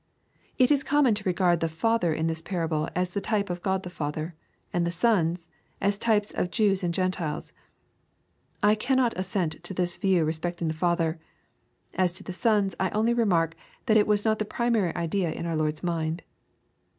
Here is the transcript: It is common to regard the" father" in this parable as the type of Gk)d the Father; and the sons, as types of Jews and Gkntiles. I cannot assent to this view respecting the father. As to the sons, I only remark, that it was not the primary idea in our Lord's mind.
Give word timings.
It 0.57 0.71
is 0.71 0.81
common 0.83 1.13
to 1.13 1.23
regard 1.29 1.59
the" 1.59 1.69
father" 1.83 2.11
in 2.11 2.25
this 2.25 2.41
parable 2.41 2.89
as 2.95 3.11
the 3.11 3.21
type 3.21 3.51
of 3.51 3.61
Gk)d 3.61 3.83
the 3.83 3.89
Father; 3.91 4.33
and 4.73 4.83
the 4.83 4.89
sons, 4.89 5.47
as 5.79 5.99
types 5.99 6.31
of 6.31 6.49
Jews 6.49 6.83
and 6.83 6.91
Gkntiles. 6.91 7.51
I 8.63 8.73
cannot 8.73 9.15
assent 9.15 9.63
to 9.63 9.75
this 9.75 9.97
view 9.97 10.25
respecting 10.25 10.69
the 10.69 10.73
father. 10.73 11.19
As 11.93 12.13
to 12.13 12.23
the 12.23 12.33
sons, 12.33 12.75
I 12.79 12.89
only 12.89 13.13
remark, 13.13 13.55
that 13.85 13.95
it 13.95 14.07
was 14.07 14.25
not 14.25 14.39
the 14.39 14.43
primary 14.45 14.95
idea 14.95 15.31
in 15.31 15.45
our 15.45 15.55
Lord's 15.55 15.83
mind. 15.83 16.23